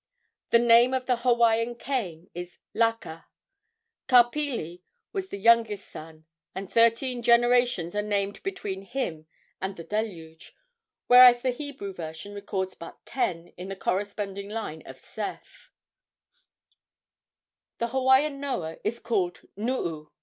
The 0.49 0.57
name 0.57 0.95
of 0.95 1.05
the 1.05 1.17
Hawaiian 1.17 1.75
Cain 1.75 2.27
is 2.33 2.57
Laka. 2.73 3.25
Ka 4.07 4.27
Pili 4.31 4.81
was 5.13 5.29
the 5.29 5.37
youngest 5.37 5.87
son, 5.89 6.25
and 6.55 6.67
thirteen 6.67 7.21
generations 7.21 7.95
are 7.95 8.01
named 8.01 8.41
between 8.41 8.81
him 8.81 9.27
and 9.61 9.75
the 9.75 9.83
Deluge, 9.83 10.55
whereas 11.05 11.43
the 11.43 11.51
Hebrew 11.51 11.93
version 11.93 12.33
records 12.33 12.73
but 12.73 13.05
ten 13.05 13.53
on 13.59 13.67
the 13.67 13.75
corresponding 13.75 14.49
line 14.49 14.81
of 14.87 14.99
Seth. 14.99 15.69
The 17.77 17.89
Hawaiian 17.89 18.39
Noah 18.39 18.77
is 18.83 18.97
called 18.97 19.41
Nuu. 19.55 20.07